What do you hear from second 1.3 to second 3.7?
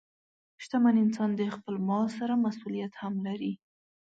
د خپل مال سره مسؤلیت هم لري.